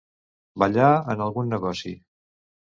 Ballar 0.63 0.87
en 1.15 1.21
algun 1.27 1.53
negoci. 1.57 1.95